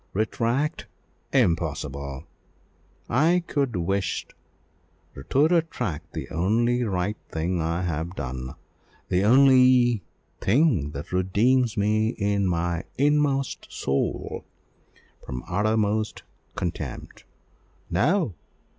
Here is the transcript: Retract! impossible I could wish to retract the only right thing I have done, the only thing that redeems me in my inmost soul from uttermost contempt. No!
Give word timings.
Retract! 0.13 0.87
impossible 1.31 2.23
I 3.07 3.43
could 3.45 3.75
wish 3.75 4.25
to 4.27 4.33
retract 5.47 6.13
the 6.13 6.27
only 6.31 6.83
right 6.83 7.17
thing 7.31 7.61
I 7.61 7.83
have 7.83 8.15
done, 8.15 8.55
the 9.09 9.23
only 9.23 10.01
thing 10.39 10.89
that 10.93 11.11
redeems 11.11 11.77
me 11.77 12.15
in 12.17 12.47
my 12.47 12.83
inmost 12.97 13.67
soul 13.71 14.43
from 15.23 15.43
uttermost 15.47 16.23
contempt. 16.55 17.23
No! 17.91 18.33